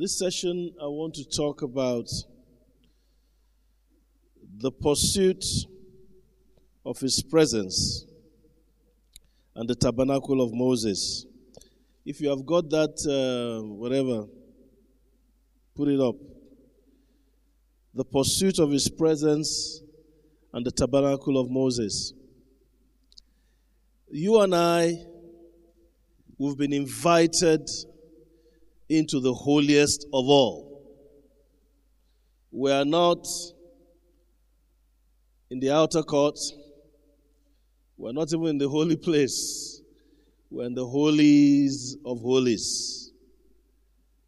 [0.00, 2.08] This session, I want to talk about
[4.56, 5.44] the pursuit
[6.86, 8.06] of His presence
[9.54, 11.26] and the tabernacle of Moses.
[12.06, 14.24] If you have got that, uh, whatever,
[15.76, 16.16] put it up.
[17.92, 19.82] The pursuit of His presence
[20.54, 22.14] and the tabernacle of Moses.
[24.10, 25.04] You and I,
[26.38, 27.68] we've been invited
[28.90, 30.82] into the holiest of all.
[32.50, 33.24] We are not
[35.48, 36.36] in the outer court.
[37.96, 39.80] We're not even in the holy place.
[40.50, 43.12] We're in the holies of holies.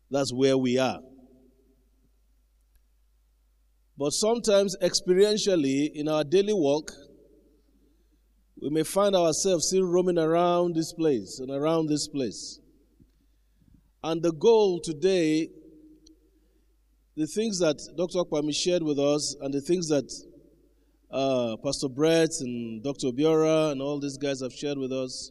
[0.08, 1.00] That's where we are.
[3.98, 6.92] But sometimes, experientially, in our daily walk,
[8.60, 12.60] we may find ourselves still roaming around this place and around this place.
[14.04, 15.48] And the goal today,
[17.16, 18.18] the things that Dr.
[18.20, 20.10] Kwame shared with us, and the things that
[21.10, 23.08] uh, Pastor Brett and Dr.
[23.08, 25.30] Obiora and all these guys have shared with us,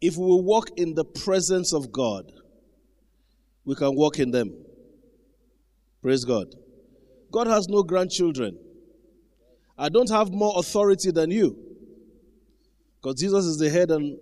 [0.00, 2.30] if we walk in the presence of God,
[3.64, 4.54] we can walk in them.
[6.02, 6.54] Praise God.
[7.32, 8.56] God has no grandchildren.
[9.76, 11.56] I don't have more authority than you.
[13.00, 14.18] Because Jesus is the head and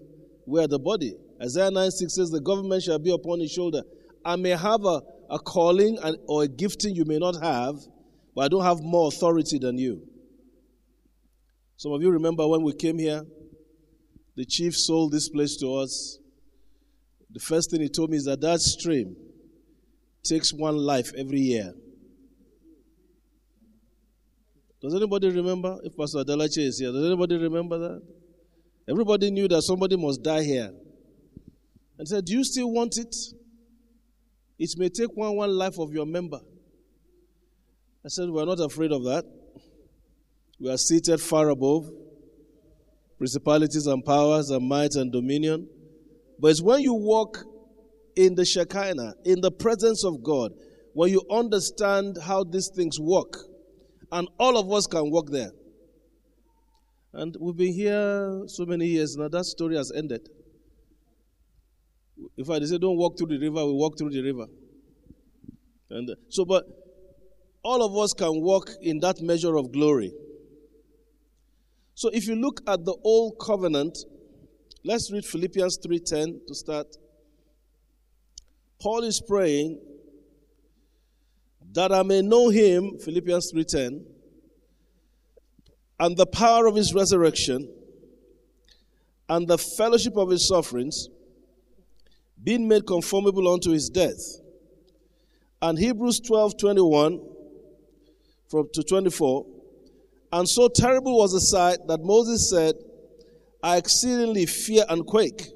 [0.47, 1.17] we're the body.
[1.43, 3.83] Isaiah 9 6 says, The government shall be upon his shoulder.
[4.25, 7.77] I may have a, a calling and, or a gifting you may not have,
[8.35, 10.03] but I don't have more authority than you.
[11.77, 13.23] Some of you remember when we came here,
[14.35, 16.19] the chief sold this place to us.
[17.31, 19.15] The first thing he told me is that that stream
[20.23, 21.75] takes one life every year.
[24.81, 25.79] Does anybody remember?
[25.83, 28.03] If Pastor Adelache is here, does anybody remember that?
[28.89, 30.73] Everybody knew that somebody must die here
[31.99, 33.15] and said, Do you still want it?
[34.59, 36.41] It may take one one life of your member.
[38.05, 39.25] I said, We're not afraid of that.
[40.59, 41.91] We are seated far above
[43.19, 45.69] principalities and powers and might and dominion.
[46.39, 47.39] But it's when you walk
[48.15, 50.53] in the Shekinah, in the presence of God,
[50.93, 53.37] when you understand how these things work,
[54.13, 55.51] and all of us can walk there.
[57.13, 60.29] And we've been here so many years now, that story has ended.
[62.37, 64.47] In fact, they say, don't walk through the river, we walk through the river.
[65.91, 66.65] And uh, so, but
[67.63, 70.13] all of us can walk in that measure of glory.
[71.95, 73.97] So if you look at the old covenant,
[74.85, 76.87] let's read Philippians 3:10 to start.
[78.81, 79.81] Paul is praying
[81.73, 84.05] that I may know him, Philippians 3:10,
[85.99, 87.69] and the power of his resurrection
[89.29, 91.09] and the fellowship of his sufferings
[92.47, 94.39] being made conformable unto his death.
[95.61, 97.21] And Hebrews 12 21
[98.49, 99.45] from to 24.
[100.33, 102.77] And so terrible was the sight that Moses said,
[103.65, 105.49] I exceedingly fear and quake.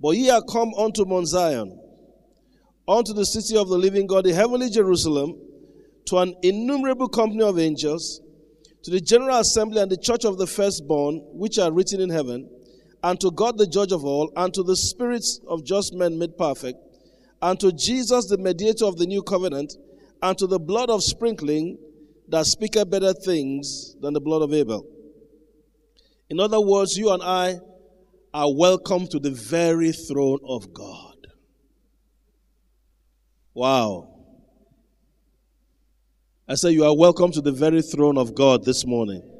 [0.00, 1.76] But ye are come unto Mount Zion,
[2.86, 5.40] unto the city of the living God, the heavenly Jerusalem,
[6.06, 8.20] to an innumerable company of angels,
[8.84, 12.48] to the general assembly and the church of the firstborn, which are written in heaven
[13.04, 16.38] and to God the judge of all, and to the spirits of just men made
[16.38, 16.78] perfect,
[17.42, 19.74] and to Jesus the mediator of the new covenant,
[20.22, 21.76] and to the blood of sprinkling
[22.28, 24.86] that speaketh better things than the blood of Abel.
[26.30, 27.60] In other words, you and I
[28.32, 31.26] are welcome to the very throne of God.
[33.52, 34.08] Wow.
[36.48, 39.33] I say you are welcome to the very throne of God this morning.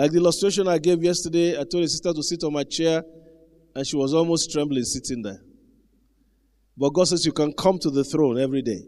[0.00, 3.04] Like the illustration I gave yesterday, I told a sister to sit on my chair,
[3.74, 5.42] and she was almost trembling sitting there.
[6.74, 8.80] But God says you can come to the throne every day.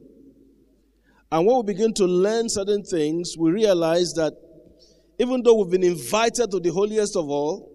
[1.31, 4.33] And when we begin to learn certain things, we realize that
[5.19, 7.71] even though we've been invited to the holiest of all,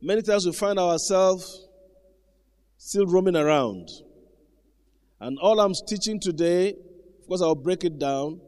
[0.00, 1.66] many times we find ourselves
[2.76, 3.88] still roaming around.
[5.18, 8.40] And all I'm teaching today, of course, I'll break it down,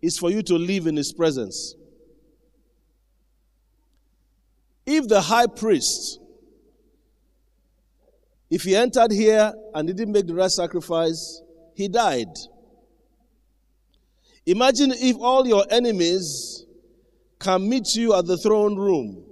[0.00, 1.74] is for you to live in His presence.
[4.84, 6.18] If the high priest,
[8.50, 11.40] if he entered here and didn't make the right sacrifice,
[11.74, 12.28] he died.
[14.44, 16.66] Imagine if all your enemies
[17.38, 19.24] can meet you at the throne room.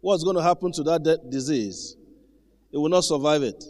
[0.00, 1.96] What's going to happen to that de- disease?
[2.72, 3.64] It will not survive it.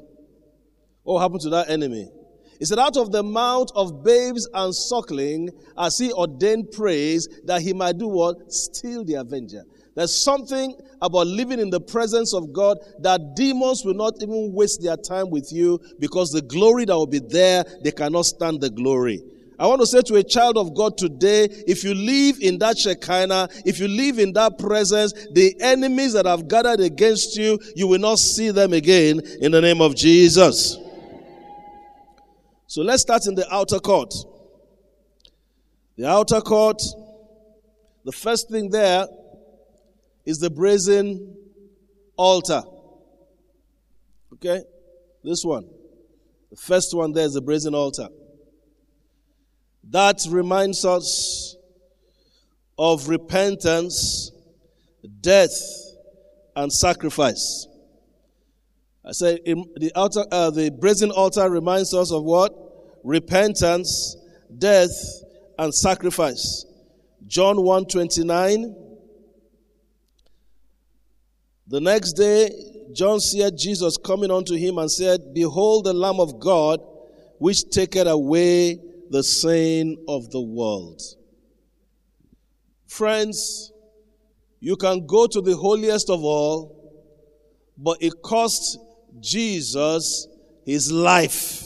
[1.02, 2.10] What will happen to that enemy?
[2.58, 7.62] He said, Out of the mouth of babes and suckling, as he ordained praise, that
[7.62, 8.52] he might do what?
[8.52, 9.62] Steal the avenger.
[9.98, 14.80] There's something about living in the presence of God that demons will not even waste
[14.80, 18.70] their time with you because the glory that will be there, they cannot stand the
[18.70, 19.24] glory.
[19.58, 22.78] I want to say to a child of God today, if you live in that
[22.78, 27.88] Shekinah, if you live in that presence, the enemies that have gathered against you, you
[27.88, 30.78] will not see them again in the name of Jesus.
[32.68, 34.14] So let's start in the outer court.
[35.96, 36.80] The outer court,
[38.04, 39.08] the first thing there
[40.28, 41.34] is the brazen
[42.14, 42.62] altar.
[44.34, 44.62] Okay?
[45.24, 45.66] This one.
[46.50, 48.08] The first one there is the brazen altar.
[49.84, 51.56] That reminds us
[52.76, 54.30] of repentance,
[55.22, 55.58] death,
[56.54, 57.66] and sacrifice.
[59.06, 62.52] I say the altar, uh, the brazen altar reminds us of what?
[63.02, 64.14] Repentance,
[64.58, 64.92] death,
[65.58, 66.66] and sacrifice.
[67.26, 68.87] John 1:29.
[71.68, 72.50] The next day,
[72.92, 76.80] John saw Jesus coming unto him and said, Behold the Lamb of God,
[77.38, 78.78] which taketh away
[79.10, 81.02] the sin of the world.
[82.86, 83.70] Friends,
[84.60, 86.74] you can go to the holiest of all,
[87.76, 88.78] but it cost
[89.20, 90.26] Jesus
[90.64, 91.64] his life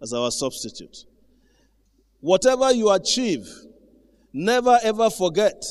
[0.00, 1.04] as our substitute.
[2.20, 3.46] Whatever you achieve,
[4.32, 5.62] never ever forget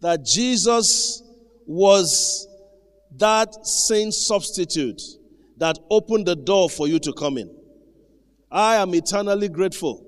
[0.00, 1.23] that Jesus
[1.66, 2.46] was
[3.16, 5.00] that same substitute
[5.56, 7.54] that opened the door for you to come in.
[8.50, 10.06] I am eternally grateful.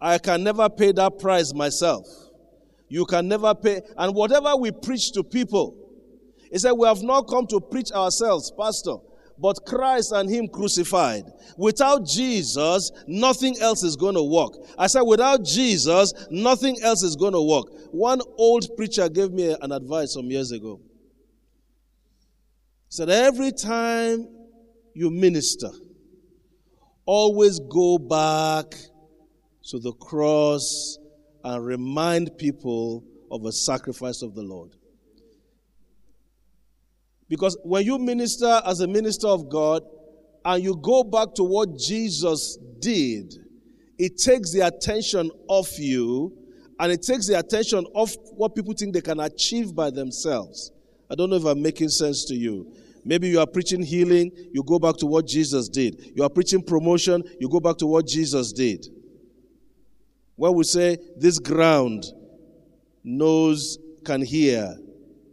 [0.00, 2.06] I can never pay that price myself.
[2.88, 3.82] You can never pay.
[3.96, 5.76] And whatever we preach to people,
[6.50, 8.96] he said, We have not come to preach ourselves, Pastor,
[9.40, 11.24] but Christ and Him crucified.
[11.56, 14.52] Without Jesus, nothing else is going to work.
[14.78, 17.66] I said, Without Jesus, nothing else is going to work.
[17.90, 20.80] One old preacher gave me an advice some years ago.
[22.88, 24.28] He said, Every time
[24.94, 25.70] you minister,
[27.06, 28.74] always go back
[29.68, 30.98] to the cross
[31.44, 34.76] and remind people of the sacrifice of the Lord.
[37.30, 39.84] Because when you minister as a minister of God
[40.44, 43.32] and you go back to what Jesus did,
[43.98, 46.36] it takes the attention off you
[46.80, 50.72] and it takes the attention off what people think they can achieve by themselves.
[51.08, 52.74] I don't know if I'm making sense to you.
[53.04, 56.12] Maybe you are preaching healing, you go back to what Jesus did.
[56.16, 58.86] You are preaching promotion, you go back to what Jesus did.
[60.34, 62.06] When we say this ground
[63.04, 64.76] knows, can hear,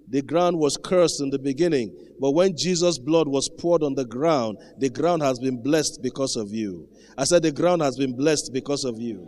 [0.07, 4.05] the ground was cursed in the beginning, but when Jesus' blood was poured on the
[4.05, 6.87] ground, the ground has been blessed because of you.
[7.17, 9.27] I said, the ground has been blessed because of you.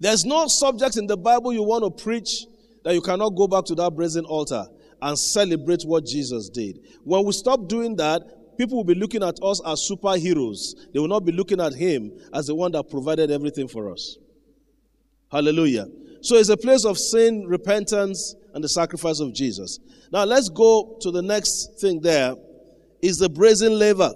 [0.00, 2.46] There's no subject in the Bible you want to preach
[2.84, 4.66] that you cannot go back to that brazen altar
[5.00, 6.80] and celebrate what Jesus did.
[7.04, 8.22] When we stop doing that,
[8.58, 10.74] people will be looking at us as superheroes.
[10.92, 14.16] They will not be looking at Him as the one that provided everything for us.
[15.30, 15.86] Hallelujah.
[16.20, 19.78] So it's a place of sin, repentance, and the sacrifice of Jesus.
[20.10, 22.34] Now let's go to the next thing there
[23.02, 24.14] is the brazen laver.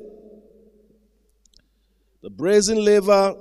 [2.23, 3.35] The brazen laver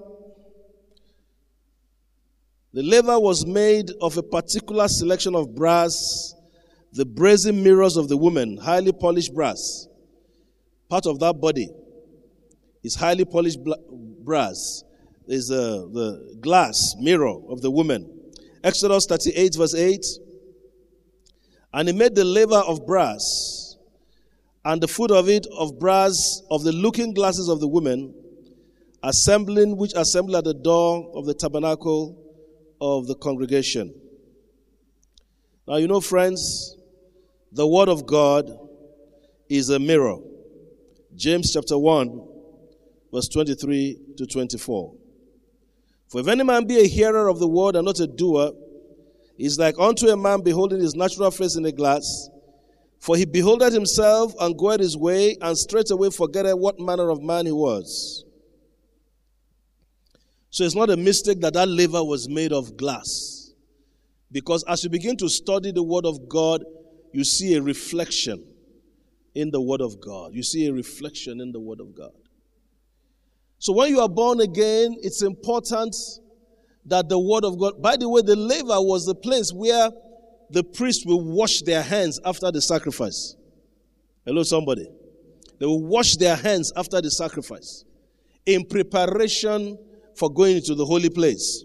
[2.73, 6.35] the laver was made of a particular selection of brass
[6.91, 9.87] the brazen mirrors of the woman, highly polished brass.
[10.89, 11.69] Part of that body
[12.83, 13.59] is highly polished
[14.25, 14.83] brass.
[15.27, 18.31] Is uh, the glass mirror of the woman.
[18.63, 20.05] Exodus 38, verse 8.
[21.73, 23.77] And he made the laver of brass,
[24.65, 28.13] and the foot of it of brass of the looking glasses of the women,
[29.03, 32.17] assembling which assembled at the door of the tabernacle
[32.81, 33.93] of the congregation.
[35.67, 36.75] Now, you know, friends,
[37.51, 38.49] the Word of God
[39.47, 40.17] is a mirror.
[41.15, 42.27] James chapter 1,
[43.13, 44.95] verse 23 to 24.
[46.07, 48.51] For if any man be a hearer of the word and not a doer,
[49.39, 52.29] is like unto a man beholding his natural face in a glass.
[52.99, 57.45] For he beholdeth himself and goeth his way, and straightway forgetteth what manner of man
[57.45, 58.25] he was.
[60.49, 63.51] So it's not a mistake that that laver was made of glass.
[64.31, 66.63] Because as you begin to study the word of God,
[67.11, 68.43] you see a reflection
[69.35, 70.33] in the Word of God.
[70.33, 72.11] You see a reflection in the Word of God.
[73.57, 75.95] So when you are born again, it's important
[76.89, 79.89] that the Word of God, by the way, the laver was the place where
[80.49, 83.35] the priest will wash their hands after the sacrifice.
[84.25, 84.87] Hello, somebody.
[85.59, 87.83] They will wash their hands after the sacrifice
[88.45, 89.77] in preparation
[90.15, 91.63] for going into the holy place.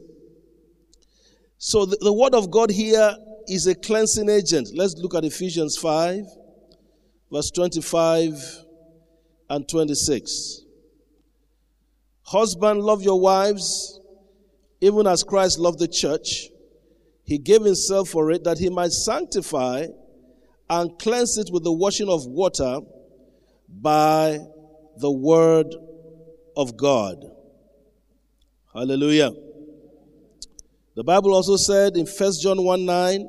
[1.58, 3.16] So the, the word of God here
[3.48, 4.70] is a cleansing agent.
[4.74, 6.24] Let's look at Ephesians 5,
[7.32, 8.64] verse 25
[9.48, 10.62] and 26.
[12.24, 14.00] Husband, love your wives,
[14.84, 16.48] even as Christ loved the church.
[17.24, 19.86] He gave himself for it that he might sanctify
[20.68, 22.80] and cleanse it with the washing of water
[23.66, 24.40] by
[24.98, 25.74] the word
[26.54, 27.24] of God.
[28.74, 29.32] Hallelujah.
[30.96, 33.28] The Bible also said in 1 John 1 9,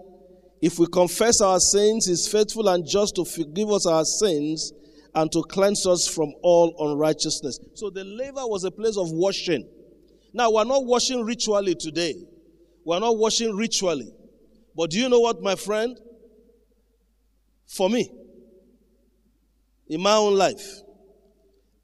[0.61, 4.73] if we confess our sins, he's faithful and just to forgive us our sins
[5.13, 7.59] and to cleanse us from all unrighteousness.
[7.75, 9.65] So the laver was a place of washing.
[10.35, 12.13] Now, we're not washing ritually today.
[12.83, 14.11] We're not washing ritually.
[14.75, 15.97] But do you know what, my friend?
[17.67, 18.11] For me,
[19.87, 20.81] in my own life,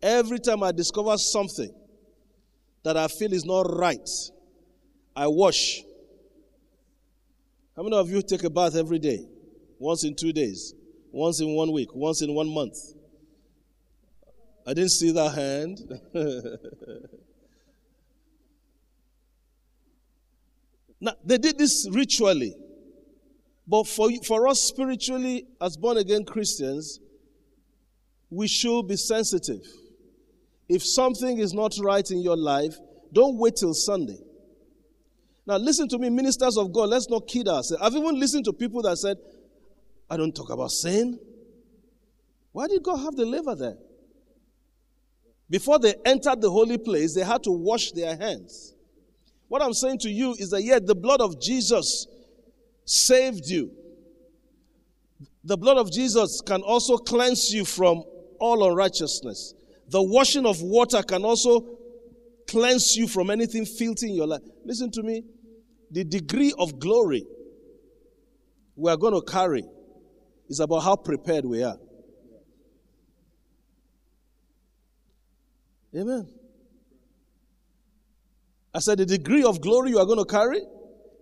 [0.01, 1.73] every time I discover something
[2.83, 4.09] that I feel is not right,
[5.15, 5.83] I wash.
[7.77, 9.25] How many of you take a bath every day?
[9.79, 10.73] Once in two days,
[11.13, 12.75] once in one week, once in one month?
[14.67, 17.17] I didn't see that hand.
[21.01, 22.55] now, they did this ritually.
[23.67, 26.99] But for, for us spiritually, as born again Christians,
[28.29, 29.65] we should be sensitive.
[30.69, 32.75] If something is not right in your life,
[33.11, 34.19] don't wait till Sunday.
[35.45, 37.81] Now, listen to me, ministers of God, let's not kid ourselves.
[37.81, 39.17] I've even listened to people that said,
[40.09, 41.19] I don't talk about sin.
[42.51, 43.77] Why did God have the laver there?
[45.49, 48.75] Before they entered the holy place, they had to wash their hands.
[49.51, 52.07] What I'm saying to you is that, yet the blood of Jesus
[52.85, 53.69] saved you.
[55.43, 58.01] The blood of Jesus can also cleanse you from
[58.39, 59.53] all unrighteousness.
[59.89, 61.67] The washing of water can also
[62.47, 64.39] cleanse you from anything filthy in your life.
[64.63, 65.25] Listen to me.
[65.91, 67.25] The degree of glory
[68.77, 69.65] we are going to carry
[70.47, 71.77] is about how prepared we are.
[75.93, 76.40] Amen.
[78.73, 80.61] I said the degree of glory you are going to carry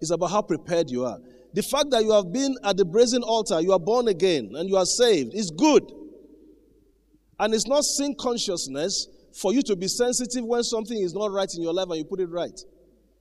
[0.02, 1.18] is about how prepared you are.
[1.54, 4.70] The fact that you have been at the brazen altar, you are born again, and
[4.70, 5.84] you are saved is good.
[7.40, 11.50] And it's not sin consciousness for you to be sensitive when something is not right
[11.56, 12.60] in your life and you put it right.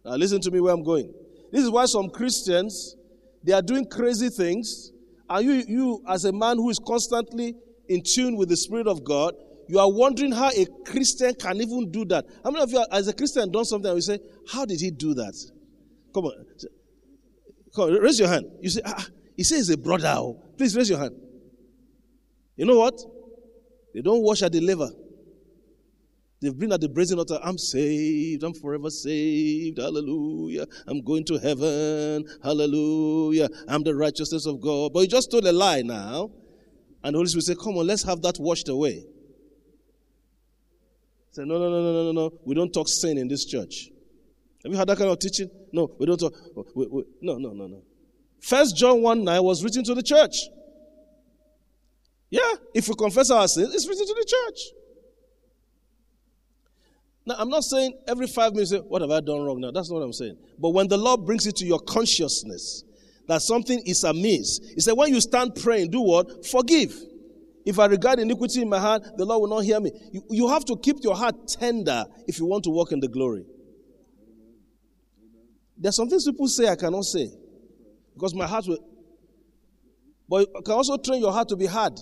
[0.04, 1.12] Now, listen to me where I'm going.
[1.50, 2.96] This is why some Christians
[3.42, 4.92] they are doing crazy things,
[5.30, 7.54] and you, you as a man who is constantly
[7.88, 9.34] in tune with the Spirit of God,
[9.68, 12.24] you are wondering how a Christian can even do that.
[12.42, 14.18] How many of you, as a Christian, done something and you say,
[14.50, 15.34] How did he do that?
[16.14, 16.44] Come on.
[17.74, 18.46] Come on, raise your hand.
[18.60, 19.06] You say, ah,
[19.36, 20.12] He says he's a brother.
[20.16, 20.42] Oh.
[20.56, 21.14] Please raise your hand.
[22.56, 22.98] You know what?
[23.94, 24.90] They don't wash at the laver.
[26.40, 27.38] They've been at the brazen altar.
[27.42, 28.44] I'm saved.
[28.44, 29.78] I'm forever saved.
[29.78, 30.66] Hallelujah.
[30.86, 32.24] I'm going to heaven.
[32.42, 33.48] Hallelujah.
[33.66, 34.92] I'm the righteousness of God.
[34.92, 36.30] But you just told a lie now.
[37.02, 39.04] And the Holy Spirit say, Come on, let's have that washed away.
[41.38, 43.90] Say, no, no, no, no, no, no, We don't talk sin in this church.
[44.64, 45.48] Have you had that kind of teaching?
[45.72, 46.32] No, we don't talk.
[46.56, 47.82] Oh, we, we, no, no, no, no.
[48.40, 50.34] First John 1 9 was written to the church.
[52.28, 54.60] Yeah, if we confess our sins, it's written to the church.
[57.24, 59.70] Now, I'm not saying every five minutes, what have I done wrong now?
[59.70, 60.38] That's not what I'm saying.
[60.58, 62.82] But when the Lord brings it to your consciousness
[63.28, 66.44] that something is amiss, He said, when you stand praying, do what?
[66.44, 67.00] Forgive.
[67.68, 69.92] If I regard iniquity in my heart, the Lord will not hear me.
[70.10, 73.08] You, you have to keep your heart tender if you want to walk in the
[73.08, 73.44] glory.
[75.76, 77.28] There's some things people say I cannot say
[78.14, 78.78] because my heart will.
[80.26, 81.92] But you can also train your heart to be hard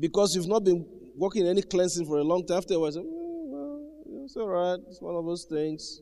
[0.00, 2.56] because you've not been walking any cleansing for a long time.
[2.56, 3.90] Afterwards, mm, well,
[4.24, 4.78] it's all right.
[4.88, 6.00] It's one of those things.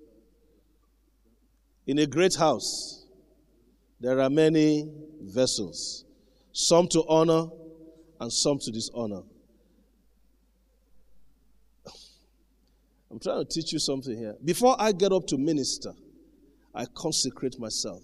[1.88, 3.04] In a great house,
[3.98, 4.88] there are many
[5.22, 6.04] vessels,
[6.52, 7.48] some to honor
[8.20, 9.22] and some to dishonor.
[13.10, 14.34] I'm trying to teach you something here.
[14.44, 15.92] Before I get up to minister,
[16.74, 18.02] I consecrate myself.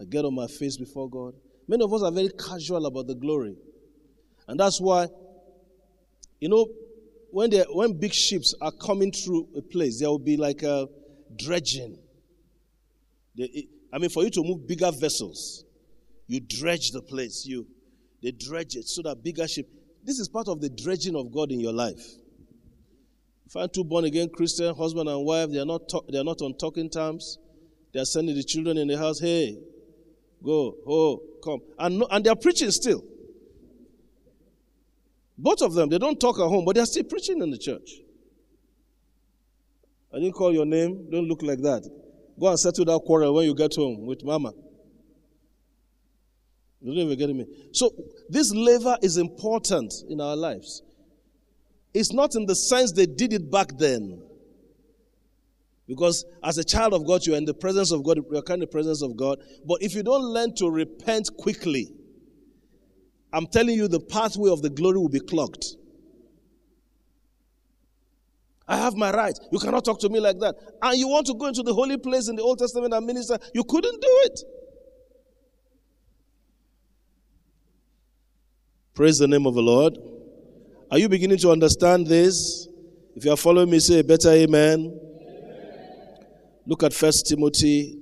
[0.00, 1.34] I get on my face before God.
[1.68, 3.56] Many of us are very casual about the glory.
[4.48, 5.08] And that's why,
[6.40, 6.66] you know,
[7.30, 10.88] when, when big ships are coming through a place, there will be like a
[11.36, 11.98] dredging.
[13.92, 15.64] I mean, for you to move bigger vessels,
[16.26, 17.44] you dredge the place.
[17.46, 17.66] You
[18.22, 19.68] they dredge it so that bigger ship.
[20.04, 22.02] This is part of the dredging of God in your life.
[23.48, 25.50] Find two born again Christian husband and wife.
[25.50, 27.38] They are not talk, they are not on talking terms.
[27.92, 29.20] They are sending the children in the house.
[29.20, 29.58] Hey,
[30.42, 33.04] go, oh, come, and no, and they are preaching still.
[35.36, 37.58] Both of them, they don't talk at home, but they are still preaching in the
[37.58, 37.90] church.
[40.14, 41.08] I didn't call your name.
[41.10, 41.88] Don't look like that.
[42.38, 44.52] Go and settle that quarrel when you get home with mama.
[46.82, 47.46] You don't even get me.
[47.72, 47.94] So
[48.28, 50.82] this laver is important in our lives.
[51.94, 54.20] It's not in the sense they did it back then.
[55.86, 58.42] Because as a child of God, you are in the presence of God, you are
[58.42, 59.38] kind of presence of God.
[59.66, 61.92] But if you don't learn to repent quickly,
[63.32, 65.64] I'm telling you, the pathway of the glory will be clogged.
[68.66, 69.38] I have my right.
[69.50, 70.54] You cannot talk to me like that.
[70.82, 73.38] And you want to go into the holy place in the Old Testament and minister,
[73.54, 74.40] you couldn't do it.
[78.94, 79.96] Praise the name of the Lord.
[80.90, 82.68] Are you beginning to understand this?
[83.16, 85.00] If you are following me, say a better amen.
[85.24, 86.26] amen.
[86.66, 87.98] Look at First Timothy,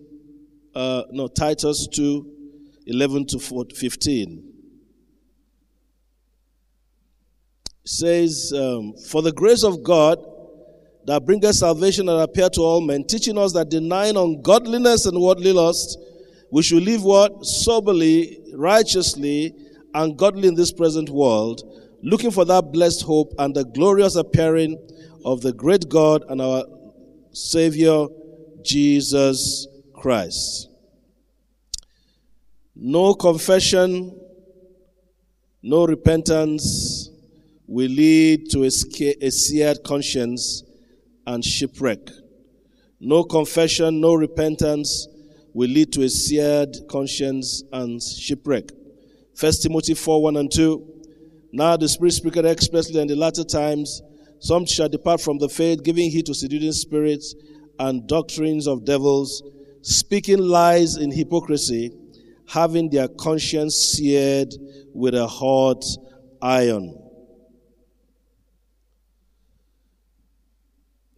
[0.75, 2.33] uh, no, Titus 2,
[2.87, 4.53] 11 to 15.
[7.67, 10.19] It says, um, For the grace of God
[11.07, 15.53] that bringeth salvation and appear to all men, teaching us that denying ungodliness and worldly
[15.53, 15.97] lust,
[16.51, 17.45] we should live what?
[17.47, 19.55] Soberly, righteously,
[19.95, 21.63] and godly in this present world,
[22.03, 24.79] looking for that blessed hope and the glorious appearing
[25.25, 26.65] of the great God and our
[27.33, 28.07] Savior,
[28.63, 30.69] Jesus Christ.
[32.75, 34.19] No confession,
[35.63, 37.11] no repentance
[37.67, 40.65] will lead to a seared conscience
[41.27, 42.01] and shipwreck.
[42.99, 45.07] No confession, no repentance
[45.53, 48.71] will lead to a seared conscience and shipwreck.
[49.41, 50.87] First Timothy 4 1 and 2.
[51.53, 54.03] Now the Spirit speaketh expressly in the latter times,
[54.39, 57.35] some shall depart from the faith, giving heed to seducing spirits
[57.79, 59.43] and doctrines of devils,
[59.81, 61.91] speaking lies in hypocrisy,
[62.49, 64.53] having their conscience seared
[64.93, 65.83] with a hot
[66.43, 66.95] iron.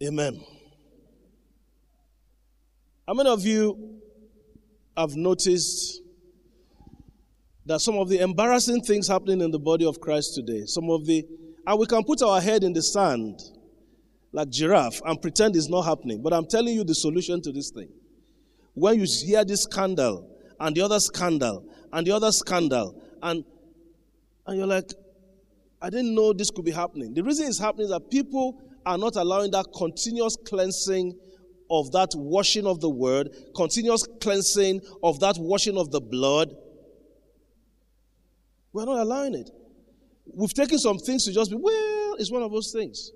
[0.01, 0.41] Amen.
[3.05, 3.99] How many of you
[4.95, 6.02] have noticed
[7.65, 11.05] that some of the embarrassing things happening in the body of Christ today, some of
[11.05, 11.25] the,
[11.65, 13.39] and we can put our head in the sand
[14.31, 16.21] like giraffe and pretend it's not happening.
[16.21, 17.89] But I'm telling you the solution to this thing.
[18.73, 23.45] When you hear this scandal and the other scandal and the other scandal and
[24.45, 24.91] and you're like,
[25.81, 27.13] I didn't know this could be happening.
[27.13, 31.17] The reason it's happening is that people are not allowing that continuous cleansing
[31.69, 36.53] of that washing of the word, continuous cleansing of that washing of the blood.
[38.73, 39.49] We're not allowing it.
[40.25, 43.11] We've taken some things to just be, well, it's one of those things.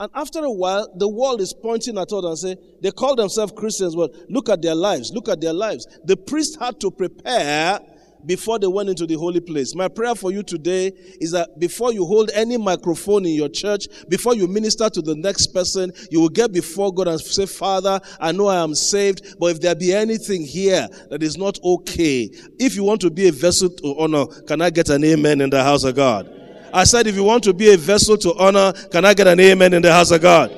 [0.00, 3.52] And after a while, the world is pointing at us and say, they call themselves
[3.56, 3.96] Christians.
[3.96, 5.10] but look at their lives.
[5.12, 5.86] Look at their lives.
[6.04, 7.80] The priest had to prepare
[8.28, 9.74] before they went into the holy place.
[9.74, 13.88] My prayer for you today is that before you hold any microphone in your church,
[14.06, 17.98] before you minister to the next person, you will get before God and say, Father,
[18.20, 22.28] I know I am saved, but if there be anything here that is not okay,
[22.58, 25.48] if you want to be a vessel to honor, can I get an amen in
[25.48, 26.30] the house of God?
[26.74, 29.40] I said, if you want to be a vessel to honor, can I get an
[29.40, 30.50] amen in the house of God?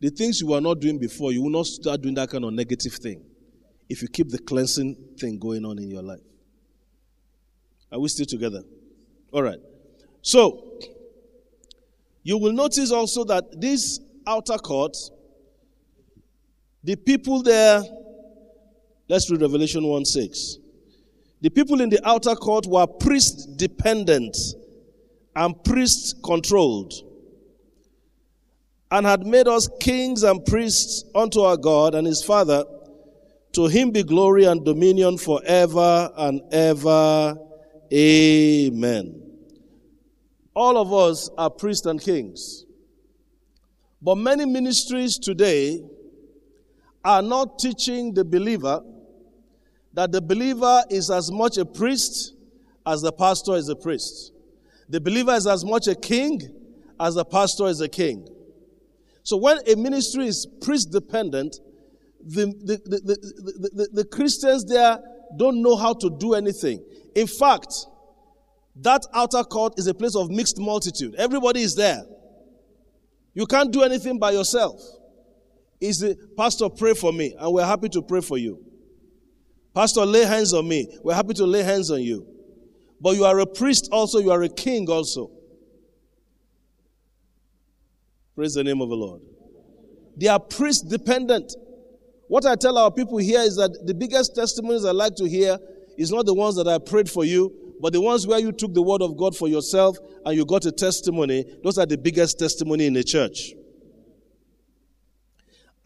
[0.00, 2.52] The things you were not doing before, you will not start doing that kind of
[2.52, 3.27] negative thing
[3.88, 6.20] if you keep the cleansing thing going on in your life.
[7.90, 8.62] Are we still together?
[9.32, 9.58] All right.
[10.22, 10.80] So,
[12.22, 14.96] you will notice also that this outer court,
[16.84, 17.82] the people there,
[19.08, 20.58] let's read Revelation 1 6.
[21.40, 24.36] The people in the outer court were priest dependent
[25.36, 26.92] and priest controlled
[28.90, 32.64] and had made us kings and priests unto our God and his Father.
[33.52, 37.36] To him be glory and dominion forever and ever.
[37.92, 39.22] Amen.
[40.54, 42.66] All of us are priests and kings.
[44.02, 45.82] But many ministries today
[47.04, 48.82] are not teaching the believer
[49.94, 52.34] that the believer is as much a priest
[52.86, 54.32] as the pastor is a priest.
[54.88, 56.42] The believer is as much a king
[57.00, 58.28] as the pastor is a king.
[59.22, 61.60] So when a ministry is priest dependent,
[62.20, 64.98] the, the, the, the, the Christians there
[65.36, 66.84] don't know how to do anything.
[67.14, 67.72] In fact,
[68.76, 71.14] that outer court is a place of mixed multitude.
[71.16, 72.02] Everybody is there.
[73.34, 74.80] You can't do anything by yourself.
[75.80, 78.64] Is the pastor pray for me, and we're happy to pray for you.
[79.74, 80.88] Pastor, lay hands on me.
[81.04, 82.26] We're happy to lay hands on you.
[83.00, 85.30] But you are a priest also, you are a king also.
[88.34, 89.20] Praise the name of the Lord.
[90.16, 91.54] They are priest dependent.
[92.28, 95.58] What I tell our people here is that the biggest testimonies I like to hear
[95.96, 98.74] is not the ones that I prayed for you, but the ones where you took
[98.74, 101.44] the word of God for yourself and you got a testimony.
[101.64, 103.54] Those are the biggest testimony in the church.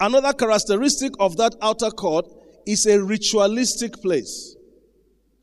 [0.01, 2.27] Another characteristic of that outer court
[2.67, 4.57] is a ritualistic place.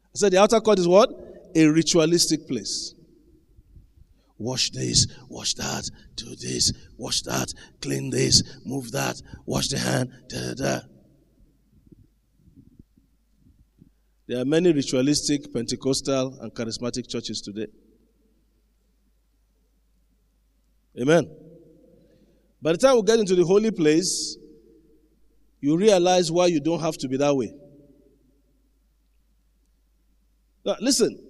[0.08, 1.10] I said the outer court is what?
[1.56, 2.94] A ritualistic place.
[4.40, 10.10] Wash this, wash that, do this, wash that, clean this, move that, wash the hand,
[10.30, 10.80] da da da.
[14.28, 17.68] There are many ritualistic, Pentecostal, and charismatic churches today.
[21.00, 21.30] Amen.
[22.62, 24.38] By the time we get into the holy place,
[25.60, 27.54] you realize why you don't have to be that way.
[30.66, 31.29] Now, listen.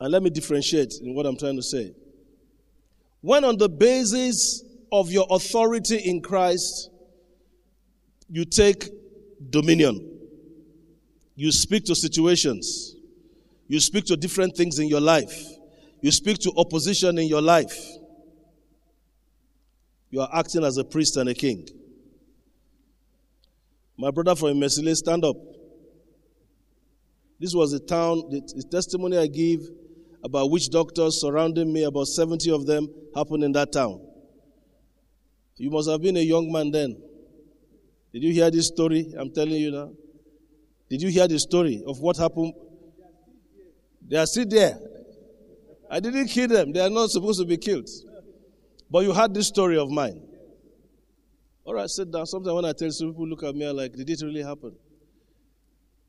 [0.00, 1.94] And let me differentiate in what I'm trying to say.
[3.20, 6.90] When, on the basis of your authority in Christ,
[8.28, 8.90] you take
[9.50, 10.18] dominion,
[11.34, 12.94] you speak to situations,
[13.66, 15.42] you speak to different things in your life,
[16.00, 17.78] you speak to opposition in your life,
[20.10, 21.66] you are acting as a priest and a king.
[23.96, 25.36] My brother from Mesile, stand up.
[27.40, 29.60] This was a town, the, the testimony I give
[30.24, 34.00] about witch doctors surrounding me, about 70 of them happened in that town.
[35.56, 37.00] You must have been a young man then.
[38.12, 39.12] Did you hear this story?
[39.18, 39.92] I'm telling you now.
[40.88, 42.54] Did you hear the story of what happened?
[44.08, 44.78] They are still there.
[45.90, 46.72] I didn't kill them.
[46.72, 47.88] They are not supposed to be killed.
[48.90, 50.22] But you heard this story of mine.
[51.64, 52.26] All right, sit down.
[52.26, 54.74] Sometimes when I tell some people look at me, I'm like, did it really happen?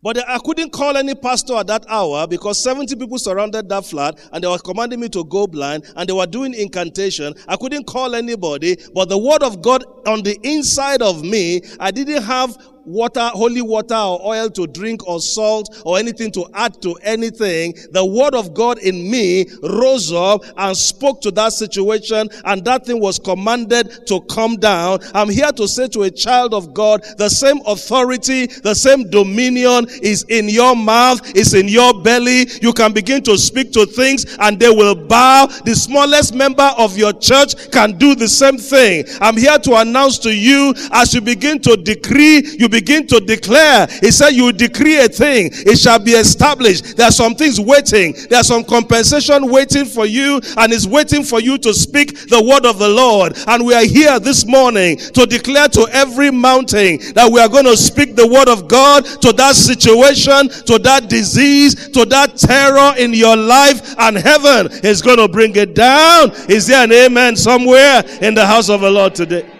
[0.05, 4.19] But I couldn't call any pastor at that hour because 70 people surrounded that flat
[4.31, 7.33] and they were commanding me to go blind and they were doing incantation.
[7.47, 11.89] I couldn't call anybody, but the word of God on the inside of me, I
[11.89, 16.81] didn't have water, holy water or oil to drink or salt or anything to add
[16.81, 17.73] to anything.
[17.91, 22.85] The word of God in me rose up and spoke to that situation and that
[22.85, 24.99] thing was commanded to come down.
[25.13, 29.87] I'm here to say to a child of God, the same authority, the same dominion
[30.01, 32.47] is in your mouth, is in your belly.
[32.61, 35.47] You can begin to speak to things and they will bow.
[35.65, 39.05] The smallest member of your church can do the same thing.
[39.21, 43.87] I'm here to announce to you as you begin to decree, you begin to declare.
[44.01, 46.97] He said, You decree a thing, it shall be established.
[46.97, 51.23] There are some things waiting, there are some compensation waiting for you, and it's waiting
[51.23, 53.37] for you to speak the word of the Lord.
[53.47, 57.65] And we are here this morning to declare to every mountain that we are going
[57.65, 62.93] to speak the word of God to that situation, to that disease, to that terror
[62.97, 66.31] in your life, and heaven is going to bring it down.
[66.49, 69.54] Is there an amen somewhere in the house of the Lord today?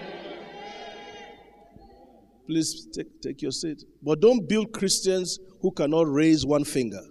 [2.47, 3.84] Please take, take your seat.
[4.01, 7.01] But don't build Christians who cannot raise one finger.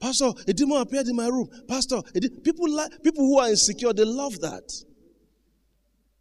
[0.00, 1.48] Pastor, a demon appeared in my room.
[1.68, 2.02] Pastor,
[2.42, 4.70] people like people who are insecure, they love that.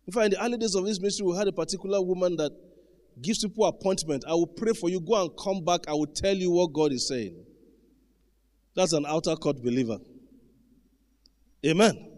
[0.07, 2.51] In fact, in the early days of this ministry, we had a particular woman that
[3.21, 4.23] gives people appointment.
[4.27, 4.99] I will pray for you.
[4.99, 5.81] Go and come back.
[5.87, 7.45] I will tell you what God is saying.
[8.75, 9.99] That's an outer court believer.
[11.65, 12.09] Amen.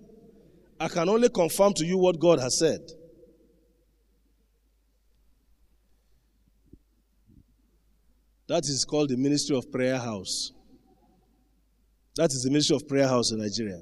[0.80, 2.82] I can only confirm to you what God has said.
[8.48, 10.52] That is called the Ministry of Prayer House.
[12.16, 13.82] That is the Ministry of Prayer House in Nigeria.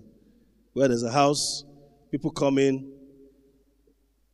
[0.72, 1.66] Where there's a house,
[2.10, 2.92] people come in.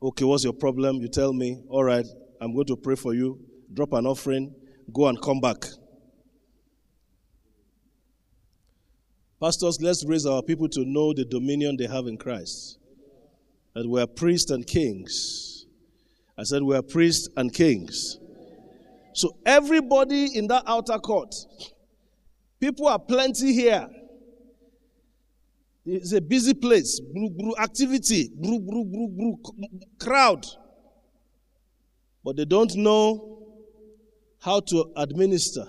[0.02, 0.98] Okay, what's your problem?
[0.98, 1.64] You tell me.
[1.68, 2.06] All right,
[2.40, 3.40] I'm going to pray for you.
[3.74, 4.54] Drop an offering.
[4.94, 5.66] Go and come back.
[9.42, 12.78] Pastors, let's raise our people to know the dominion they have in Christ.
[13.74, 15.66] That we are priests and kings.
[16.38, 18.19] I said we are priests and kings.
[19.14, 21.36] So everybody in that outer court,
[22.60, 23.88] people are plenty here.
[25.86, 27.02] It's a busy place,
[27.58, 28.30] activity,
[30.00, 30.46] crowd.
[32.24, 33.40] But they don't know
[34.40, 35.66] how to administer.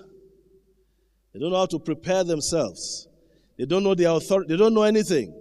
[1.33, 3.07] They don't know how to prepare themselves.
[3.57, 4.53] They don't know their authority.
[4.53, 5.33] They don't know anything.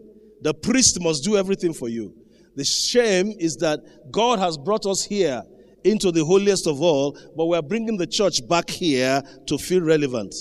[0.42, 2.14] The priest must do everything for you.
[2.56, 5.42] The shame is that God has brought us here
[5.84, 10.34] into the holiest of all, but we're bringing the church back here to feel relevant.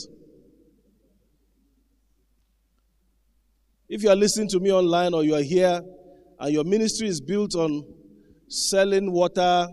[3.87, 5.81] If you are listening to me online or you are here
[6.39, 7.83] and your ministry is built on
[8.47, 9.67] selling water,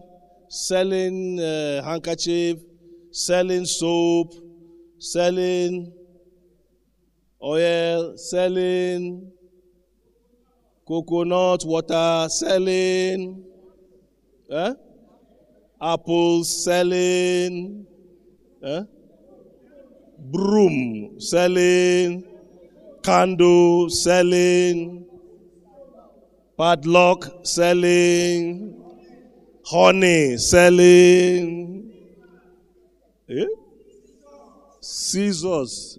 [0.49, 2.59] selling uh, handkerchief,
[3.11, 4.33] selling soap,
[4.99, 5.93] selling
[7.43, 9.31] oil, selling
[10.87, 13.45] coconut water, selling
[14.51, 14.73] eh?
[15.81, 17.87] Apples selling,
[18.63, 18.83] eh?
[20.19, 22.25] broom selling,
[23.03, 25.07] candle selling,
[26.57, 28.83] Padlock selling.
[29.67, 31.93] Honey selling.
[33.29, 33.45] Eh?
[34.81, 35.99] Scissors.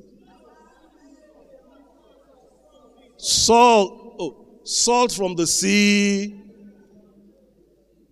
[3.17, 4.15] Salt.
[4.19, 6.41] Oh, salt from the sea.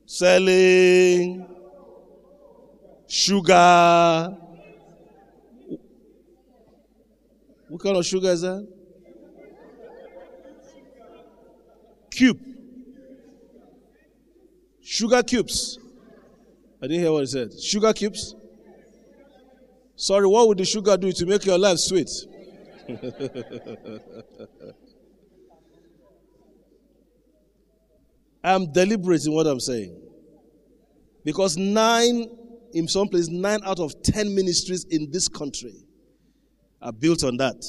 [0.05, 1.47] Selling.
[3.15, 4.35] Sugar.
[7.69, 8.67] What kind of sugar is that?
[12.11, 12.41] Cube.
[14.81, 15.79] Sugar cubes.
[16.81, 17.57] I didn't hear what he said.
[17.57, 18.35] Sugar cubes?
[19.95, 22.09] Sorry, what would the sugar do to make your life sweet?
[28.43, 29.95] I'm deliberate in what I'm saying.
[31.23, 32.27] Because nine,
[32.75, 35.73] in some places, nine out of ten ministries in this country
[36.81, 37.63] are built on that.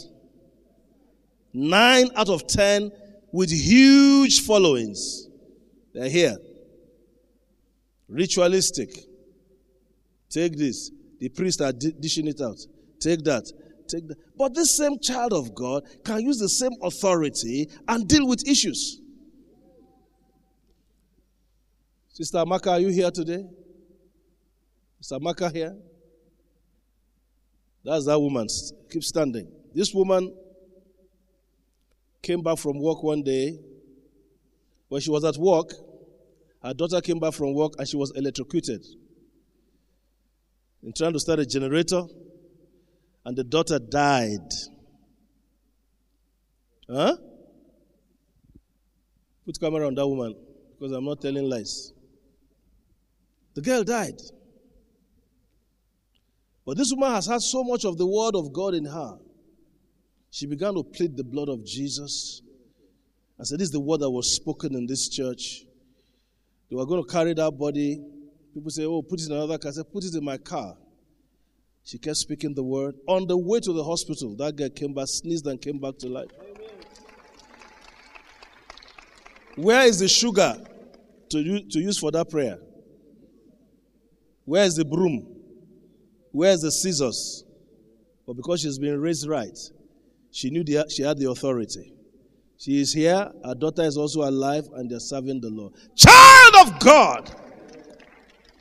[1.55, 2.91] Nine out of ten
[3.33, 5.29] with huge followings.
[5.95, 6.37] They're here.
[8.09, 8.91] Ritualistic.
[10.29, 10.91] Take this.
[11.21, 12.59] The priests are dishing it out.
[12.99, 13.51] Take that.
[13.87, 14.17] Take that.
[14.37, 19.01] But this same child of God can use the same authority and deal with issues.
[22.13, 23.47] Sister Maka, are you here today?
[25.01, 25.77] Sister Maka here?
[27.85, 28.47] That's that woman.
[28.91, 29.51] Keep standing.
[29.75, 30.35] This woman
[32.23, 33.59] came back from work one day.
[34.89, 35.73] When she was at work,
[36.63, 38.85] her daughter came back from work and she was electrocuted.
[40.83, 42.03] In trying to start a generator,
[43.27, 44.53] and the daughter died.
[46.89, 47.17] Huh?
[49.45, 50.37] Put camera on that woman
[50.79, 51.93] because I'm not telling lies.
[53.55, 54.21] The girl died.
[56.67, 59.19] But this woman has had so much of the word of God in her
[60.37, 62.43] she began to plead the blood of Jesus.
[63.41, 65.65] I said, This is the word that was spoken in this church.
[66.69, 68.05] They were going to carry that body.
[68.53, 69.71] People say, Oh, put it in another car.
[69.71, 70.77] I said, Put it in my car.
[71.85, 72.97] She kept speaking the word.
[73.07, 76.09] On the way to the hospital, that girl came back, sneezed, and came back to
[76.09, 76.31] life.
[79.55, 80.55] Where is the sugar
[81.31, 82.59] to, to use for that prayer?
[84.45, 85.36] Where is the broom?
[86.37, 87.45] Where is the scissors?
[88.27, 89.59] But because she's been raised right,
[90.31, 91.95] she knew the, she had the authority.
[92.59, 93.33] She is here.
[93.43, 95.73] Her daughter is also alive, and they're serving the Lord.
[95.95, 97.35] Child of God.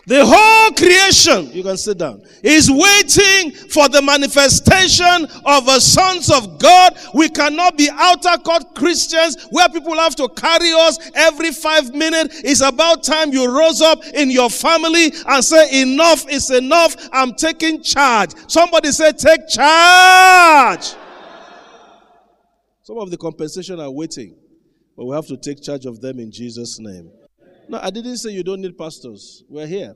[0.08, 6.30] The whole creation, you can sit down, is waiting for the manifestation of the sons
[6.30, 6.96] of God.
[7.16, 12.40] We cannot be outer court Christians where people have to carry us every five minutes.
[12.44, 16.96] It's about time you rose up in your family and say, enough is enough.
[17.12, 18.32] I'm taking charge.
[18.48, 20.94] Somebody say, take charge.
[22.84, 24.36] Some of the compensation are waiting,
[24.96, 27.12] but we have to take charge of them in Jesus' name.
[27.68, 29.44] No, I didn't say you don't need pastors.
[29.50, 29.96] We're here.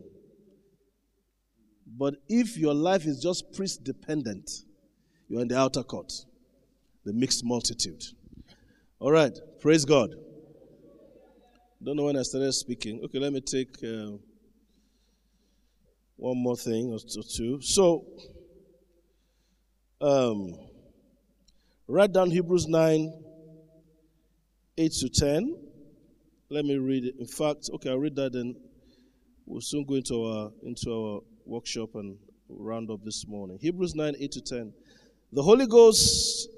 [1.98, 4.50] But if your life is just priest dependent,
[5.28, 6.12] you're in the outer court,
[7.06, 8.04] the mixed multitude.
[9.00, 10.16] All right, praise God.
[11.82, 13.02] Don't know when I started speaking.
[13.06, 14.12] Okay, let me take uh,
[16.16, 17.62] one more thing or two.
[17.62, 18.06] So,
[20.02, 20.54] um,
[21.92, 23.12] Write down Hebrews 9,
[24.78, 25.58] 8 to 10.
[26.52, 27.16] Let me read it.
[27.20, 28.56] In fact, okay, I'll read that and
[29.46, 32.18] we'll soon go into our, into our workshop and
[32.50, 33.60] round up this morning.
[33.62, 34.74] Hebrews 9, 8 to 10.
[35.32, 36.50] The Holy Ghost,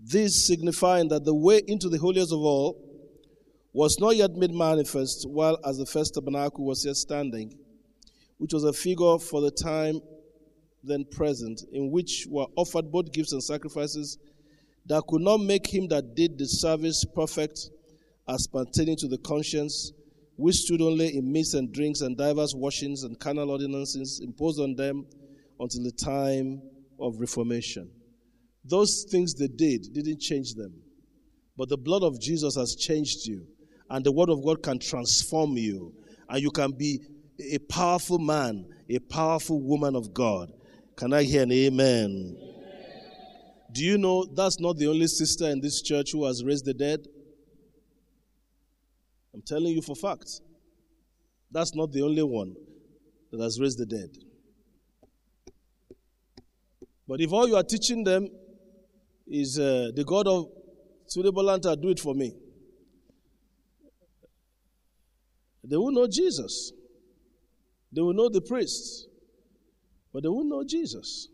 [0.00, 2.80] this signifying that the way into the holiest of all
[3.72, 7.52] was not yet made manifest, while as the first tabernacle was yet standing,
[8.36, 9.98] which was a figure for the time
[10.84, 14.18] then present, in which were offered both gifts and sacrifices
[14.86, 17.70] that could not make him that did the service perfect
[18.28, 19.92] as pertaining to the conscience,
[20.36, 24.74] which stood only in meats and drinks and divers washings and carnal ordinances imposed on
[24.76, 25.06] them
[25.58, 26.62] until the time
[27.00, 27.90] of reformation.
[28.64, 30.74] Those things they did didn't change them.
[31.56, 33.46] But the blood of Jesus has changed you,
[33.90, 35.92] and the word of God can transform you,
[36.28, 37.00] and you can be
[37.52, 40.52] a powerful man, a powerful woman of God.
[40.96, 42.36] Can I hear an amen?
[42.36, 42.36] amen?
[43.72, 46.74] Do you know that's not the only sister in this church who has raised the
[46.74, 47.06] dead?
[49.38, 50.40] I'm telling you for facts.
[51.52, 52.56] That's not the only one
[53.30, 54.10] that has raised the dead.
[57.06, 58.28] But if all you are teaching them
[59.28, 60.48] is uh, the God of
[61.08, 62.34] Tunde Bolanta, do it for me,
[65.62, 66.72] they will know Jesus.
[67.92, 69.06] They will know the priests
[70.12, 71.28] but they won't know Jesus.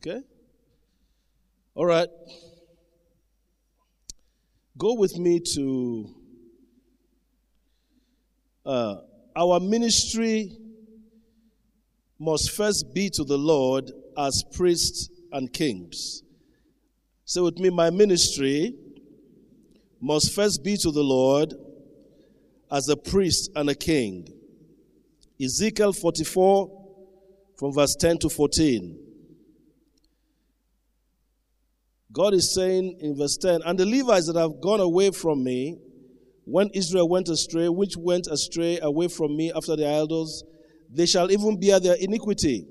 [0.00, 0.20] Okay?
[1.74, 2.08] All right.
[4.78, 6.14] Go with me to
[8.64, 8.96] uh,
[9.34, 10.56] our ministry
[12.20, 16.22] must first be to the Lord as priests and kings.
[17.24, 18.76] Say with me, my ministry
[20.00, 21.54] must first be to the Lord
[22.70, 24.32] as a priest and a king.
[25.42, 26.90] Ezekiel 44
[27.58, 29.07] from verse 10 to 14.
[32.10, 35.78] God is saying in verse 10, and the Levites that have gone away from me,
[36.44, 40.42] when Israel went astray, which went astray away from me after the idols,
[40.90, 42.66] they shall even bear their iniquity.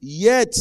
[0.00, 0.54] Yet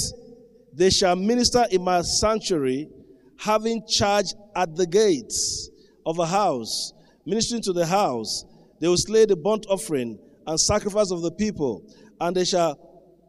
[0.73, 2.89] they shall minister in my sanctuary,
[3.37, 5.69] having charge at the gates
[6.05, 6.91] of a house,
[7.25, 8.43] ministering to the house.
[8.81, 12.77] They will slay the burnt offering and sacrifice of the people, and they shall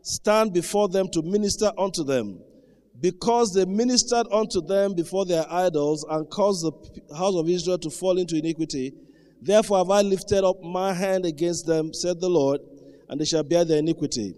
[0.02, 2.40] stand before them to minister unto them
[3.00, 7.90] because they ministered unto them before their idols and caused the house of Israel to
[7.90, 8.94] fall into iniquity.
[9.42, 12.60] Therefore have I lifted up my hand against them, said the Lord,
[13.08, 14.34] and they shall bear their iniquity.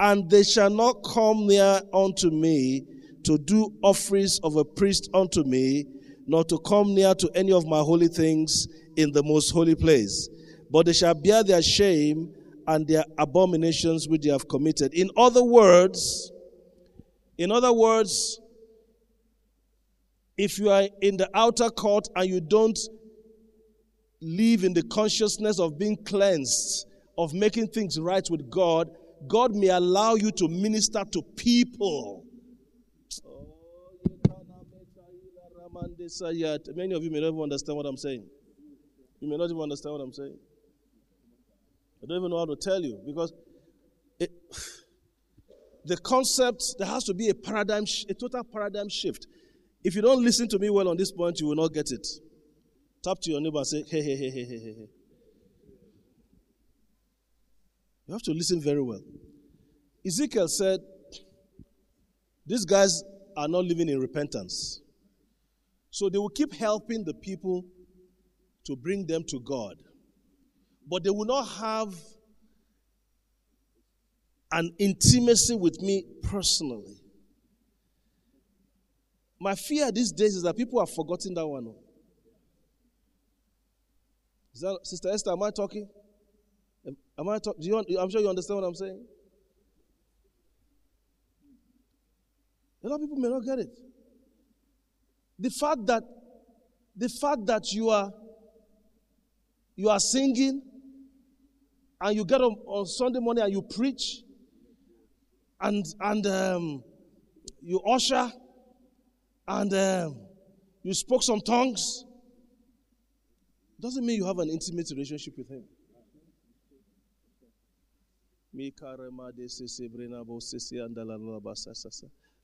[0.00, 2.84] And they shall not come near unto me
[3.24, 5.86] to do offerings of a priest unto me,
[6.26, 10.28] nor to come near to any of my holy things in the most holy place.
[10.70, 12.34] But they shall bear their shame
[12.66, 14.92] and their abominations which they have committed.
[14.94, 16.31] In other words,
[17.38, 18.40] in other words,
[20.36, 22.78] if you are in the outer court and you don't
[24.20, 26.86] live in the consciousness of being cleansed,
[27.18, 28.88] of making things right with God,
[29.28, 32.24] God may allow you to minister to people.
[36.74, 38.24] Many of you may not even understand what I'm saying.
[39.20, 40.36] You may not even understand what I'm saying.
[42.02, 43.32] I don't even know how to tell you because
[44.18, 44.32] it,
[45.84, 49.26] the concept, there has to be a paradigm, a total paradigm shift.
[49.82, 52.06] If you don't listen to me well on this point, you will not get it.
[53.02, 54.88] Tap to your neighbor and say, hey, hey, hey, hey, hey, hey.
[58.06, 59.00] You have to listen very well.
[60.06, 60.80] Ezekiel said,
[62.46, 63.02] These guys
[63.36, 64.80] are not living in repentance.
[65.90, 67.64] So they will keep helping the people
[68.64, 69.76] to bring them to God.
[70.88, 71.94] But they will not have
[74.52, 77.00] an intimacy with me personally.
[79.40, 81.66] My fear these days is that people have forgotten that one.
[81.66, 81.76] Oh.
[84.54, 85.88] Is that, Sister Esther, am I talking?
[87.18, 87.62] Am I talking?
[87.62, 89.04] You, I'm sure you understand what I'm saying.
[92.84, 93.78] A lot of people may not get it.
[95.38, 96.02] The fact that
[96.94, 98.12] the fact that you are
[99.76, 100.62] you are singing
[102.00, 104.22] and you get on, on Sunday morning and you preach
[105.62, 106.84] and and um,
[107.62, 108.30] you usher
[109.48, 110.16] and um,
[110.82, 112.04] you spoke some tongues.
[113.80, 115.64] Doesn't mean you have an intimate relationship with him.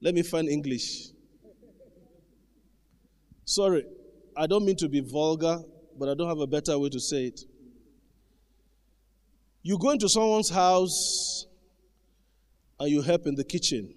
[0.01, 1.09] Let me find english.
[3.45, 3.85] Sorry
[4.37, 5.59] i don't mean to be vulgar
[5.99, 7.41] but i don't have a better way to say it.
[9.63, 11.48] You go into someone's house
[12.81, 13.95] and you help in the kitchen.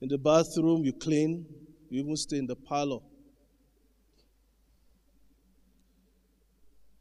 [0.00, 1.46] In the bathroom, you clean.
[1.88, 3.00] You even stay in the parlor.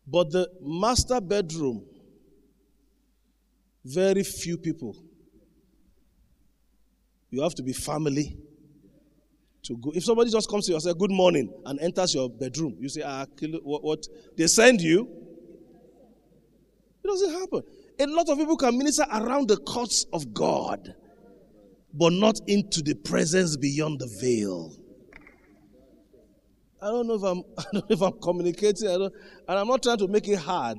[0.05, 1.85] But the master bedroom,
[3.85, 4.95] very few people.
[7.29, 8.37] You have to be family
[9.63, 9.91] to go.
[9.93, 12.89] If somebody just comes to you and says, Good morning, and enters your bedroom, you
[12.89, 13.25] say, Ah,
[13.63, 14.07] what, what?
[14.35, 15.07] They send you.
[17.03, 17.61] It doesn't happen.
[18.01, 20.95] A lot of people can minister around the courts of God,
[21.93, 24.73] but not into the presence beyond the veil.
[26.81, 29.11] I don't know if I'm, I don't know if I'm communicating, and
[29.47, 30.77] I'm not trying to make it hard.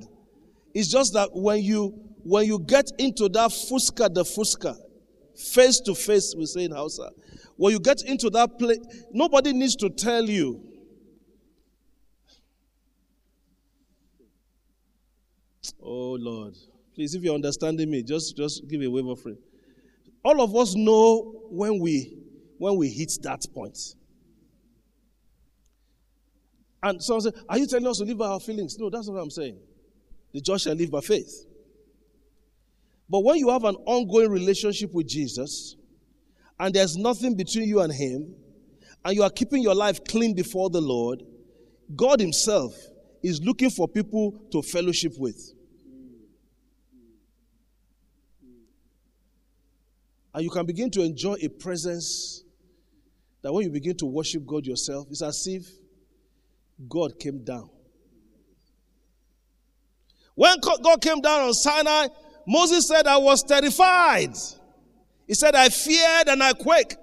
[0.72, 1.90] It's just that when you
[2.22, 4.76] when you get into that fuska the fuska,
[5.36, 7.10] face to face, we say in Hausa,
[7.56, 8.78] when you get into that place,
[9.12, 10.62] nobody needs to tell you.
[15.82, 16.54] Oh Lord.
[17.00, 19.38] Please, if you're understanding me, just, just give a wave of friend.
[20.22, 22.18] All of us know when we
[22.58, 23.78] when we hit that point.
[26.82, 28.76] And someone said, Are you telling us to live by our feelings?
[28.78, 29.58] No, that's not what I'm saying.
[30.34, 31.46] The just shall live by faith.
[33.08, 35.76] But when you have an ongoing relationship with Jesus,
[36.58, 38.34] and there's nothing between you and Him,
[39.06, 41.22] and you are keeping your life clean before the Lord,
[41.96, 42.74] God Himself
[43.22, 45.54] is looking for people to fellowship with.
[50.34, 52.44] And you can begin to enjoy a presence
[53.42, 55.66] that when you begin to worship God yourself, it's as if
[56.88, 57.68] God came down.
[60.34, 62.08] When God came down on Sinai,
[62.46, 64.34] Moses said, I was terrified.
[65.26, 66.96] He said, I feared and I quake.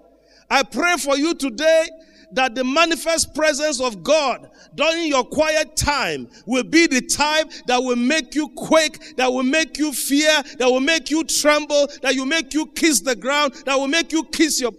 [0.50, 1.88] I pray for you today
[2.34, 7.82] that the manifest presence of God during your quiet time will be the time that
[7.82, 12.14] will make you quake, that will make you fear, that will make you tremble, that
[12.16, 14.72] will make you kiss the ground, that will make you kiss your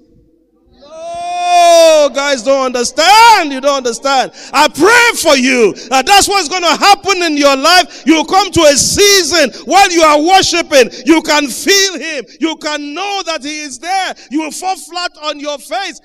[0.90, 3.52] Oh, guys don't understand.
[3.52, 4.32] You don't understand.
[4.52, 8.02] I pray for you that that's what's going to happen in your life.
[8.06, 10.90] You come to a season while you are worshiping.
[11.04, 12.24] You can feel him.
[12.40, 14.14] You can know that he is there.
[14.30, 16.00] You will fall flat on your face.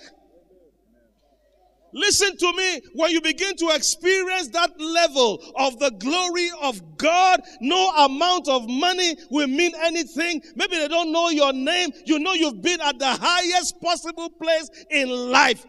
[1.94, 2.82] Listen to me.
[2.94, 8.68] When you begin to experience that level of the glory of God, no amount of
[8.68, 10.41] money will mean anything.
[10.56, 11.91] Maybe they don't know your name.
[12.06, 15.66] You know you've been at the highest possible place in life.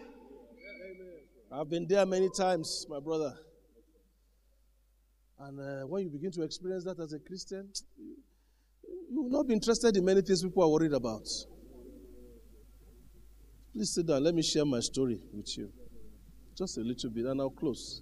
[1.52, 3.34] I've been there many times, my brother.
[5.38, 7.70] And uh, when you begin to experience that as a Christian,
[9.10, 11.28] you will not be interested in many things people are worried about.
[13.72, 14.24] Please sit down.
[14.24, 15.70] Let me share my story with you.
[16.56, 18.00] Just a little bit, and I'll close.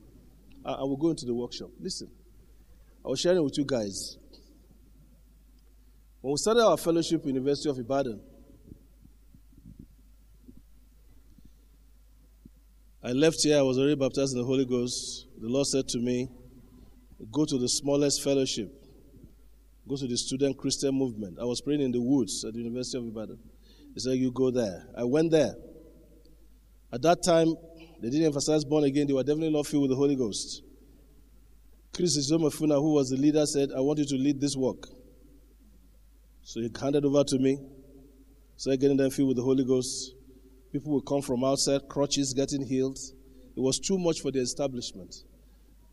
[0.64, 1.70] I, I will go into the workshop.
[1.80, 2.10] Listen,
[3.04, 4.18] I was sharing with you guys.
[6.20, 8.20] When we started our fellowship, University of Ibadan,
[13.02, 15.26] I left here, I was already baptized in the Holy Ghost.
[15.40, 16.28] The Lord said to me,
[17.32, 18.68] Go to the smallest fellowship,
[19.88, 21.38] go to the student Christian movement.
[21.40, 23.38] I was praying in the woods at the University of Ibadan.
[23.94, 24.86] He said, You go there.
[24.96, 25.54] I went there.
[26.92, 27.54] At that time,
[28.02, 29.06] they didn't emphasize born again.
[29.06, 30.62] They were definitely not filled with the Holy Ghost.
[31.94, 34.88] Chris Izomafuna, who was the leader, said, I want you to lead this work.
[36.42, 37.60] So he handed over to me.
[38.56, 40.14] Started getting them filled with the Holy Ghost.
[40.72, 42.98] People would come from outside, crutches getting healed.
[43.56, 45.14] It was too much for the establishment.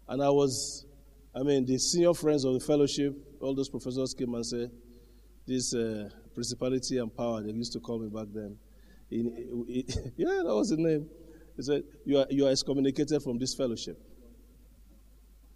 [0.08, 0.88] And I was,
[1.36, 4.72] I mean, the senior friends of the fellowship, all those professors came and said,
[5.46, 8.58] This uh, principality and power, they used to call me back then.
[9.12, 9.66] In,
[10.18, 11.08] yeah, that was the name.
[11.60, 14.02] He said, you are, you are excommunicated from this fellowship.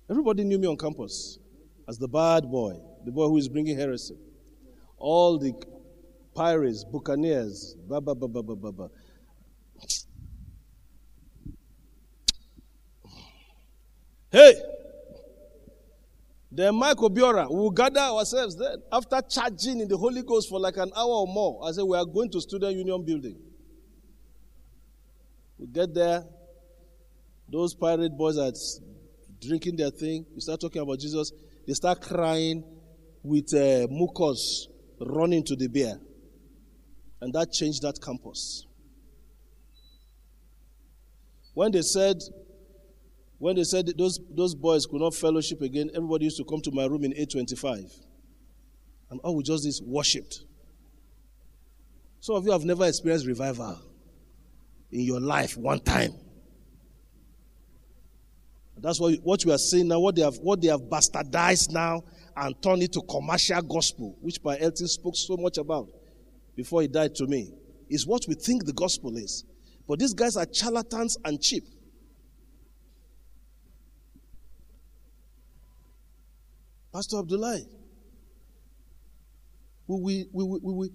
[0.09, 1.39] Everybody knew me on campus
[1.87, 2.73] as the bad boy,
[3.05, 4.17] the boy who is bringing heresy.
[4.97, 5.53] All the
[6.35, 8.89] pirates, buccaneers, ba ba ba ba ba ba ba.
[14.29, 14.55] Hey!
[16.51, 18.75] Then Michael Biora, we will gather ourselves then.
[18.91, 21.95] After charging in the Holy Ghost for like an hour or more, I said, We
[21.95, 23.52] are going to Student Union building.
[25.57, 26.23] We get there,
[27.47, 28.51] those pirate boys are
[29.39, 30.25] drinking their thing.
[30.33, 31.31] We start talking about Jesus.
[31.67, 32.63] They start crying
[33.21, 34.67] with uh, mucus
[34.99, 35.99] running to the beer.
[37.21, 38.65] And that changed that campus.
[41.53, 42.17] When they said,
[43.37, 46.71] when they said those, those boys could not fellowship again, everybody used to come to
[46.71, 47.91] my room in 825.
[49.11, 50.41] And all we just did worshipped.
[52.19, 53.79] Some of you have never experienced revival
[54.93, 56.13] in your life one time.
[58.77, 62.03] That's what, what we are saying now, what they have what they have bastardized now
[62.35, 65.87] and turned it to commercial gospel, which Pa Elton spoke so much about
[66.55, 67.51] before he died to me,
[67.89, 69.45] is what we think the gospel is.
[69.87, 71.63] But these guys are charlatans and cheap.
[76.91, 77.59] Pastor Abdullah,
[79.87, 80.89] we, we, we, we, we,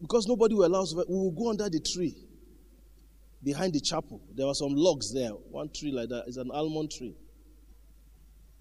[0.00, 2.27] because nobody will allow us, we will go under the tree
[3.42, 4.20] behind the chapel.
[4.34, 5.30] There were some logs there.
[5.30, 7.14] One tree like that is an almond tree.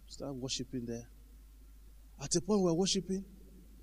[0.08, 1.08] Start worshiping there.
[2.22, 3.24] At a point where we're worshiping,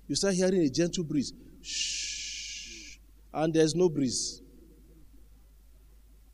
[0.07, 1.33] you start hearing a gentle breeze.
[1.61, 2.97] Shh.
[3.33, 4.41] And there's no breeze.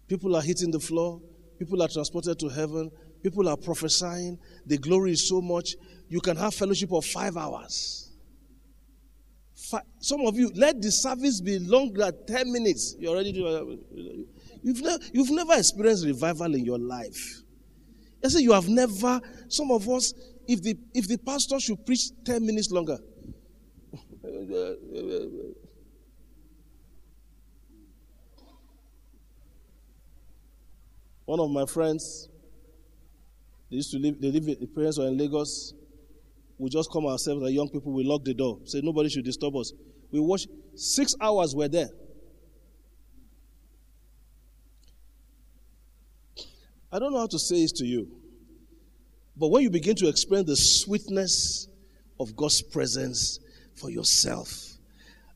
[0.07, 1.21] People are hitting the floor.
[1.57, 2.91] People are transported to heaven.
[3.23, 4.37] People are prophesying.
[4.65, 5.75] The glory is so much.
[6.09, 8.11] You can have fellowship of five hours.
[9.55, 9.83] Five.
[9.99, 12.95] Some of you, let the service be longer than 10 minutes.
[12.99, 13.45] You already do.
[13.47, 13.65] Uh,
[14.63, 17.41] You've, ne- you've never experienced revival in your life.
[18.23, 20.13] I say you have never, some of us,
[20.47, 22.99] if the, if the pastor should preach 10 minutes longer,
[31.25, 32.29] one of my friends,
[33.71, 35.73] they used to live, they live, the parents were in Lagos.
[36.59, 39.55] We just come ourselves, the young people, we lock the door, say nobody should disturb
[39.55, 39.73] us.
[40.11, 40.45] We watch,
[40.75, 41.89] six hours we're there.
[46.91, 48.07] I don't know how to say this to you.
[49.37, 51.67] But when you begin to experience the sweetness
[52.19, 53.39] of God's presence
[53.75, 54.73] for yourself,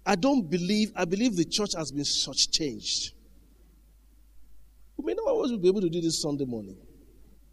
[0.06, 3.14] I don't believe, I believe the church has been such changed.
[4.98, 6.78] We may not always be able to do this Sunday morning.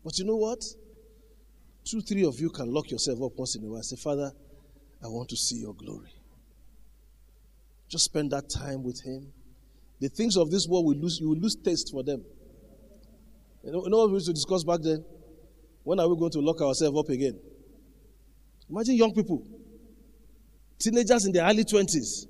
[0.05, 0.65] But you know what?
[1.85, 4.33] Two, three of you can lock yourself up once in a while and say, Father,
[5.03, 6.13] I want to see your glory.
[7.89, 9.33] Just spend that time with Him.
[10.01, 12.25] The things of this world will lose, you will lose taste for them.
[13.63, 15.05] You know, you know what we used to discuss back then?
[15.85, 17.39] When are we going to lock ourselves up again?
[18.69, 19.45] Imagine young people,
[20.79, 22.27] teenagers in their early 20s,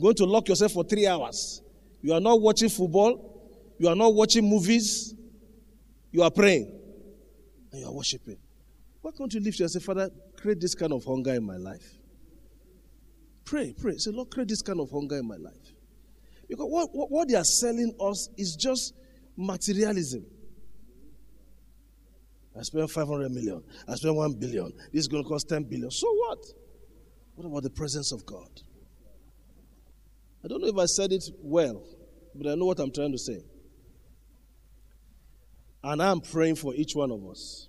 [0.00, 1.62] going to lock yourself for three hours.
[2.02, 5.14] You are not watching football, you are not watching movies,
[6.10, 6.72] you are praying,
[7.70, 8.36] and you are worshiping.
[9.00, 11.56] Why can't you lift your and say, Father, create this kind of hunger in my
[11.56, 11.98] life?
[13.44, 13.96] Pray, pray.
[13.96, 15.72] Say, Lord, create this kind of hunger in my life.
[16.48, 18.94] Because what, what, what they are selling us is just
[19.36, 20.24] materialism.
[22.62, 23.60] I spent 500 million.
[23.88, 24.72] I spent 1 billion.
[24.92, 25.90] This is going to cost 10 billion.
[25.90, 26.38] So what?
[27.34, 28.48] What about the presence of God?
[30.44, 31.82] I don't know if I said it well,
[32.36, 33.40] but I know what I'm trying to say.
[35.82, 37.66] And I'm praying for each one of us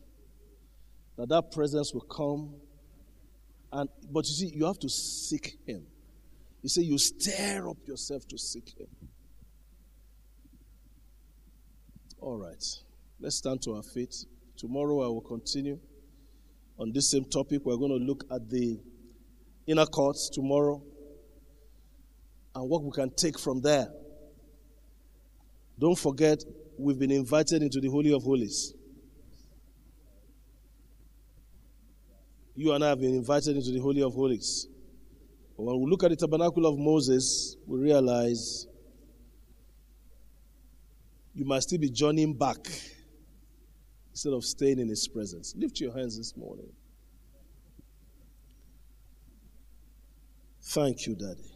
[1.18, 2.54] that that presence will come.
[3.72, 5.88] And but you see, you have to seek Him.
[6.62, 8.90] You say you stir up yourself to seek Him.
[12.20, 12.64] All right,
[13.20, 14.14] let's stand to our feet.
[14.64, 15.78] Tomorrow I will continue
[16.80, 17.66] on this same topic.
[17.66, 18.80] We're going to look at the
[19.68, 20.82] inner courts tomorrow
[22.56, 23.90] and what we can take from there.
[25.78, 26.46] Don't forget,
[26.78, 28.74] we've been invited into the Holy of Holies.
[32.56, 34.70] You and I have been invited into the Holy of Holies.
[35.58, 38.66] But when we look at the tabernacle of Moses, we realize
[41.34, 42.66] you must still be journeying back
[44.14, 45.56] instead of staying in His presence.
[45.58, 46.72] Lift your hands this morning.
[50.62, 51.53] Thank you, Daddy.